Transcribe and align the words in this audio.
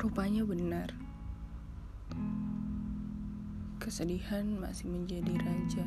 Rupanya 0.00 0.48
benar. 0.48 0.96
Kesedihan 3.76 4.48
masih 4.56 4.88
menjadi 4.88 5.28
raja 5.36 5.84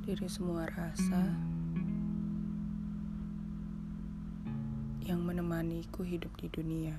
dari 0.00 0.24
semua 0.32 0.64
rasa 0.72 1.20
yang 5.04 5.20
menemaniku 5.20 6.00
hidup 6.08 6.32
di 6.40 6.48
dunia. 6.48 6.96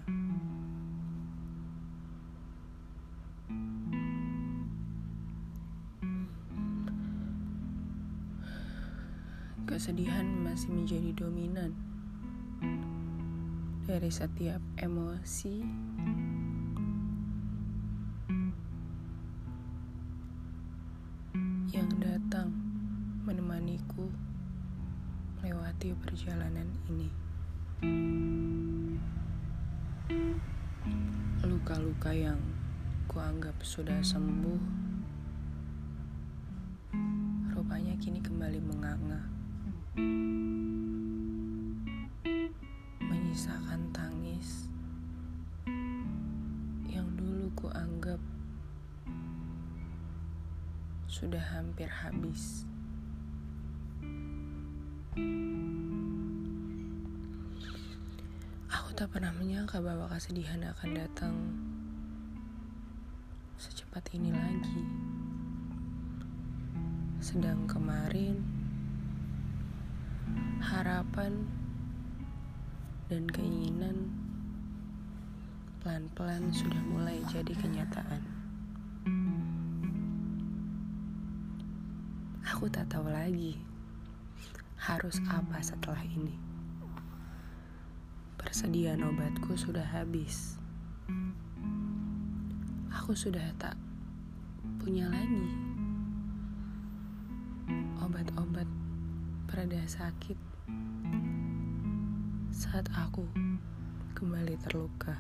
Kesedihan 9.66 10.30
masih 10.46 10.70
menjadi 10.78 11.10
dominan 11.18 11.74
dari 13.84 14.08
setiap 14.08 14.64
emosi 14.80 15.60
yang 21.76 21.92
datang 22.00 22.48
menemaniku 23.28 24.08
melewati 25.36 25.92
perjalanan 26.00 26.72
ini. 26.88 27.12
Luka-luka 31.44 32.16
yang 32.16 32.40
kuanggap 33.12 33.60
sudah 33.68 34.00
sembuh, 34.00 34.64
rupanya 37.52 38.00
kini 38.00 38.24
kembali 38.24 38.64
menganga. 38.64 39.43
Sudah 51.14 51.46
hampir 51.54 51.86
habis. 51.86 52.66
Aku 58.66 58.90
tak 58.98 59.14
pernah 59.14 59.30
menyangka 59.38 59.78
bahwa 59.78 60.10
kesedihan 60.10 60.66
akan 60.74 60.90
datang 60.98 61.36
secepat 63.62 64.02
ini 64.18 64.34
lagi. 64.34 64.84
Sedang 67.22 67.70
kemarin, 67.70 68.42
harapan 70.66 71.46
dan 73.14 73.30
keinginan 73.30 74.10
pelan-pelan 75.86 76.50
sudah 76.50 76.82
mulai 76.90 77.22
jadi 77.30 77.54
kenyataan. 77.54 78.43
Aku 82.54 82.70
tak 82.70 82.86
tahu 82.86 83.10
lagi 83.10 83.58
harus 84.78 85.18
apa 85.26 85.58
setelah 85.66 86.06
ini. 86.06 86.38
Persediaan 88.38 89.02
obatku 89.02 89.58
sudah 89.58 89.82
habis. 89.82 90.62
Aku 92.94 93.18
sudah 93.18 93.42
tak 93.58 93.74
punya 94.78 95.10
lagi 95.10 95.50
obat-obat 98.06 98.70
pereda 99.50 99.82
sakit 99.90 100.38
saat 102.54 102.86
aku 102.94 103.26
kembali 104.14 104.62
terluka. 104.62 105.18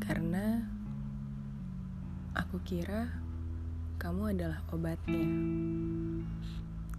Karena 0.00 0.64
aku 2.32 2.56
kira 2.64 3.31
kamu 4.02 4.34
adalah 4.34 4.58
obatnya. 4.74 5.22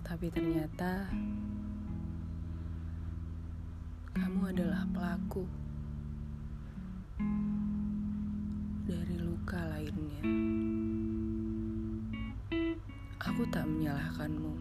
Tapi 0.07 0.31
ternyata 0.31 1.11
kamu 4.15 4.55
adalah 4.55 4.87
pelaku 4.87 5.43
dari 8.87 9.19
luka 9.19 9.59
lainnya. 9.67 10.23
Aku 13.19 13.43
tak 13.51 13.67
menyalahkanmu. 13.67 14.55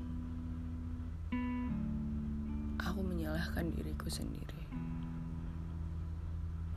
Aku 2.82 3.00
menyalahkan 3.06 3.70
diriku 3.70 4.10
sendiri. 4.10 4.66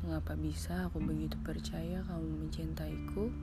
Mengapa 0.06 0.38
bisa 0.38 0.86
aku 0.86 1.02
begitu 1.02 1.34
percaya 1.42 2.06
kamu 2.06 2.46
mencintaiku? 2.46 3.34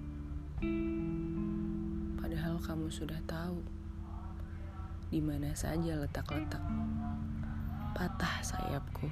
Padahal 2.32 2.56
kamu 2.65 2.88
sudah 2.88 3.20
tahu 3.28 3.60
di 5.12 5.20
mana 5.20 5.53
saja 5.53 6.00
letak-letak 6.00 6.65
patah 7.93 8.41
sayapku. 8.41 9.04